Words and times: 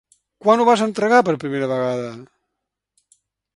Quan 0.45 0.61
ho 0.61 0.65
vas 0.69 0.83
entregar 0.85 1.19
per 1.27 1.35
primera 1.45 1.69
vegada? 1.73 2.09